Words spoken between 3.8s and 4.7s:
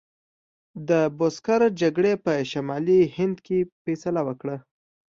فیصله وکړه.